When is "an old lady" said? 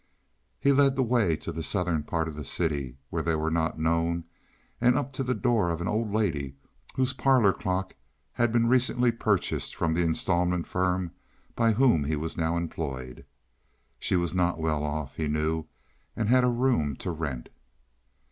5.79-6.55